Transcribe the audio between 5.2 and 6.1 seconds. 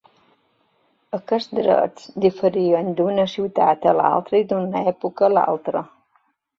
a l'altra.